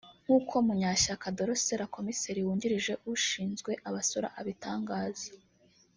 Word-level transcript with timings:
nk’uko 0.23 0.53
Mukashyaka 0.67 1.25
Drocelle 1.37 1.85
komiseri 1.95 2.39
wungirije 2.45 2.93
ushinzwe 3.13 3.71
abasora 3.89 4.27
abitangaza 4.39 5.29